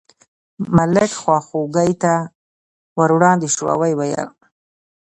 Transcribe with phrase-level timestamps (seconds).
[0.75, 2.13] ملک خواخوږۍ ته
[2.97, 4.27] ور وړاندې شو او یې وویل.